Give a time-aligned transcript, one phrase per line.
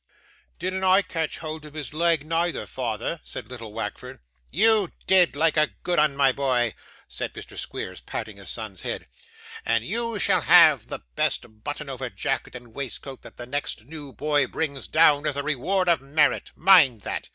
[0.57, 4.17] 'Didn't I catch hold of his leg, neither, father?' said little Wackford.
[4.49, 6.73] 'You did; like a good 'un, my boy,'
[7.07, 7.55] said Mr.
[7.55, 9.05] Squeers, patting his son's head,
[9.63, 14.11] 'and you shall have the best button over jacket and waistcoat that the next new
[14.11, 16.49] boy brings down, as a reward of merit.
[16.55, 17.27] Mind that.